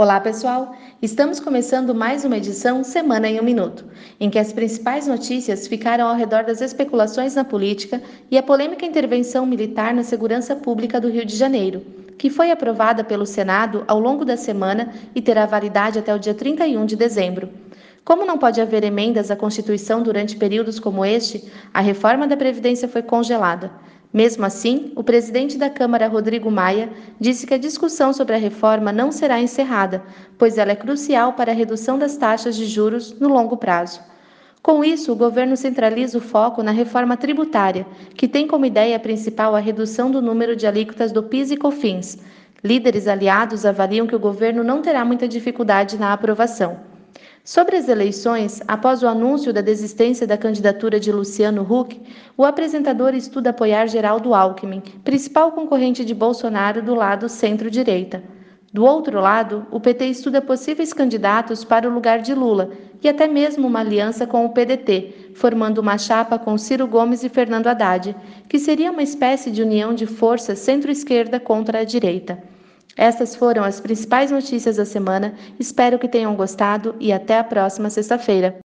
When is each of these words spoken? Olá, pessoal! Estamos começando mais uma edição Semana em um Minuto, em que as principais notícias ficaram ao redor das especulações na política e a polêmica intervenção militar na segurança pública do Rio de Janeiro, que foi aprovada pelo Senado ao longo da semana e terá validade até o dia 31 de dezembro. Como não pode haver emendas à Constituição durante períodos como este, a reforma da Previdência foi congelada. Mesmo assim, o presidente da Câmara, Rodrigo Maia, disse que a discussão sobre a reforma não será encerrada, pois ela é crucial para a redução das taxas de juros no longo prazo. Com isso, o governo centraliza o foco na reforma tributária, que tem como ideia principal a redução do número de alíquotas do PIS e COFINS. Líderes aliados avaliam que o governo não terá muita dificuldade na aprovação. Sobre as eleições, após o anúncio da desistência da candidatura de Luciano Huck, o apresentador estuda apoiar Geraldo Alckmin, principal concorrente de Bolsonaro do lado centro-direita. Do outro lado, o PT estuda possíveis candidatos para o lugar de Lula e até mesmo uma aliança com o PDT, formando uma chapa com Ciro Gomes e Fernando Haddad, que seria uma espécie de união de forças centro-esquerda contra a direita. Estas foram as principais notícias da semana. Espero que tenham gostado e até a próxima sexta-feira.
Olá, 0.00 0.18
pessoal! 0.18 0.74
Estamos 1.02 1.40
começando 1.40 1.94
mais 1.94 2.24
uma 2.24 2.38
edição 2.38 2.82
Semana 2.82 3.28
em 3.28 3.38
um 3.38 3.44
Minuto, 3.44 3.84
em 4.18 4.30
que 4.30 4.38
as 4.38 4.50
principais 4.50 5.06
notícias 5.06 5.68
ficaram 5.68 6.08
ao 6.08 6.16
redor 6.16 6.42
das 6.42 6.62
especulações 6.62 7.34
na 7.34 7.44
política 7.44 8.00
e 8.30 8.38
a 8.38 8.42
polêmica 8.42 8.86
intervenção 8.86 9.44
militar 9.44 9.92
na 9.92 10.02
segurança 10.02 10.56
pública 10.56 10.98
do 10.98 11.10
Rio 11.10 11.26
de 11.26 11.36
Janeiro, 11.36 11.82
que 12.16 12.30
foi 12.30 12.50
aprovada 12.50 13.04
pelo 13.04 13.26
Senado 13.26 13.84
ao 13.86 14.00
longo 14.00 14.24
da 14.24 14.38
semana 14.38 14.90
e 15.14 15.20
terá 15.20 15.44
validade 15.44 15.98
até 15.98 16.14
o 16.14 16.18
dia 16.18 16.32
31 16.32 16.86
de 16.86 16.96
dezembro. 16.96 17.50
Como 18.02 18.24
não 18.24 18.38
pode 18.38 18.58
haver 18.58 18.82
emendas 18.82 19.30
à 19.30 19.36
Constituição 19.36 20.02
durante 20.02 20.34
períodos 20.34 20.80
como 20.80 21.04
este, 21.04 21.44
a 21.74 21.82
reforma 21.82 22.26
da 22.26 22.38
Previdência 22.38 22.88
foi 22.88 23.02
congelada. 23.02 23.70
Mesmo 24.12 24.44
assim, 24.44 24.92
o 24.96 25.04
presidente 25.04 25.56
da 25.56 25.70
Câmara, 25.70 26.08
Rodrigo 26.08 26.50
Maia, 26.50 26.90
disse 27.20 27.46
que 27.46 27.54
a 27.54 27.58
discussão 27.58 28.12
sobre 28.12 28.34
a 28.34 28.38
reforma 28.38 28.90
não 28.90 29.12
será 29.12 29.40
encerrada, 29.40 30.02
pois 30.36 30.58
ela 30.58 30.72
é 30.72 30.76
crucial 30.76 31.34
para 31.34 31.52
a 31.52 31.54
redução 31.54 31.96
das 31.96 32.16
taxas 32.16 32.56
de 32.56 32.66
juros 32.66 33.18
no 33.20 33.28
longo 33.28 33.56
prazo. 33.56 34.00
Com 34.60 34.84
isso, 34.84 35.12
o 35.12 35.16
governo 35.16 35.56
centraliza 35.56 36.18
o 36.18 36.20
foco 36.20 36.60
na 36.60 36.72
reforma 36.72 37.16
tributária, 37.16 37.86
que 38.16 38.26
tem 38.26 38.48
como 38.48 38.66
ideia 38.66 38.98
principal 38.98 39.54
a 39.54 39.60
redução 39.60 40.10
do 40.10 40.20
número 40.20 40.56
de 40.56 40.66
alíquotas 40.66 41.12
do 41.12 41.22
PIS 41.22 41.52
e 41.52 41.56
COFINS. 41.56 42.18
Líderes 42.62 43.06
aliados 43.06 43.64
avaliam 43.64 44.08
que 44.08 44.16
o 44.16 44.20
governo 44.20 44.64
não 44.64 44.82
terá 44.82 45.04
muita 45.04 45.28
dificuldade 45.28 45.96
na 45.96 46.12
aprovação. 46.12 46.89
Sobre 47.44 47.76
as 47.76 47.88
eleições, 47.88 48.60
após 48.68 49.02
o 49.02 49.08
anúncio 49.08 49.50
da 49.50 49.62
desistência 49.62 50.26
da 50.26 50.36
candidatura 50.36 51.00
de 51.00 51.10
Luciano 51.10 51.62
Huck, 51.62 51.98
o 52.36 52.44
apresentador 52.44 53.14
estuda 53.14 53.48
apoiar 53.48 53.86
Geraldo 53.86 54.34
Alckmin, 54.34 54.82
principal 55.02 55.50
concorrente 55.52 56.04
de 56.04 56.14
Bolsonaro 56.14 56.82
do 56.82 56.94
lado 56.94 57.30
centro-direita. 57.30 58.22
Do 58.74 58.84
outro 58.84 59.18
lado, 59.20 59.66
o 59.70 59.80
PT 59.80 60.04
estuda 60.06 60.42
possíveis 60.42 60.92
candidatos 60.92 61.64
para 61.64 61.88
o 61.88 61.92
lugar 61.92 62.20
de 62.20 62.34
Lula 62.34 62.70
e 63.02 63.08
até 63.08 63.26
mesmo 63.26 63.66
uma 63.66 63.80
aliança 63.80 64.26
com 64.26 64.44
o 64.44 64.50
PDT, 64.50 65.32
formando 65.34 65.78
uma 65.78 65.96
chapa 65.96 66.38
com 66.38 66.58
Ciro 66.58 66.86
Gomes 66.86 67.24
e 67.24 67.30
Fernando 67.30 67.68
Haddad, 67.68 68.14
que 68.50 68.58
seria 68.58 68.90
uma 68.90 69.02
espécie 69.02 69.50
de 69.50 69.62
união 69.62 69.94
de 69.94 70.06
forças 70.06 70.58
centro-esquerda 70.58 71.40
contra 71.40 71.80
a 71.80 71.84
direita. 71.84 72.38
Estas 72.96 73.34
foram 73.34 73.64
as 73.64 73.80
principais 73.80 74.30
notícias 74.30 74.76
da 74.76 74.84
semana. 74.84 75.34
Espero 75.58 75.98
que 75.98 76.08
tenham 76.08 76.34
gostado 76.34 76.94
e 77.00 77.12
até 77.12 77.38
a 77.38 77.44
próxima 77.44 77.90
sexta-feira. 77.90 78.58